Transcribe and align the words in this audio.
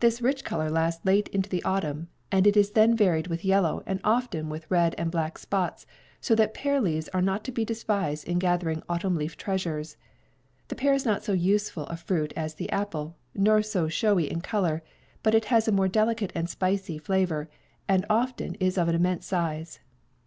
This 0.00 0.20
rich 0.20 0.44
color 0.44 0.70
lasts 0.70 1.06
late 1.06 1.28
into 1.28 1.48
the 1.48 1.62
autumn, 1.62 2.08
and 2.30 2.46
it 2.46 2.54
is 2.54 2.72
then 2.72 2.94
varied 2.94 3.28
with 3.28 3.46
yellow, 3.46 3.82
and 3.86 3.98
often 4.04 4.50
with 4.50 4.70
red 4.70 4.94
and 4.98 5.10
black, 5.10 5.38
spots; 5.38 5.86
so 6.20 6.34
that 6.34 6.52
pear 6.52 6.82
leaves 6.82 7.08
are 7.14 7.22
not 7.22 7.44
to 7.44 7.50
be 7.50 7.64
despised 7.64 8.28
in 8.28 8.38
gathering 8.38 8.82
autumn 8.90 9.16
leaf 9.16 9.38
treasures. 9.38 9.96
The 10.68 10.74
pear 10.74 10.92
is 10.92 11.06
not 11.06 11.24
so 11.24 11.32
useful 11.32 11.86
a 11.86 11.96
fruit 11.96 12.34
as 12.36 12.56
the 12.56 12.70
apple, 12.70 13.16
nor 13.34 13.62
so 13.62 13.88
showy 13.88 14.30
in 14.30 14.42
color; 14.42 14.82
but 15.22 15.34
it 15.34 15.46
has 15.46 15.66
a 15.66 15.72
more 15.72 15.88
delicate 15.88 16.30
and 16.34 16.46
spicy 16.46 16.98
flavor, 16.98 17.48
and 17.88 18.04
often 18.10 18.56
is 18.56 18.76
of 18.76 18.88
an 18.88 18.94
immense 18.94 19.24
size." 19.24 19.80